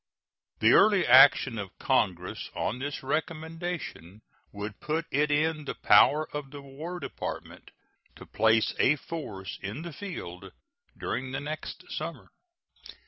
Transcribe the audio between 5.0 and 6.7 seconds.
it in the power of the